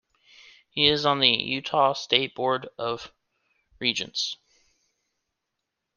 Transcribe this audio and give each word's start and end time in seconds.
He 0.71 0.87
is 0.87 1.05
on 1.05 1.19
the 1.19 1.29
Utah 1.29 1.93
State 1.93 2.33
Board 2.33 2.67
of 2.75 3.11
Regents. 3.77 4.35